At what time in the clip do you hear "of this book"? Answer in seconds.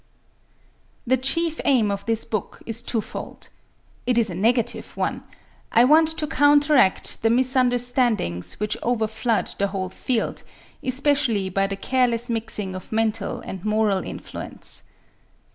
1.91-2.63